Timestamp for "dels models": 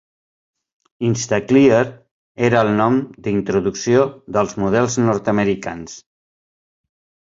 4.35-5.01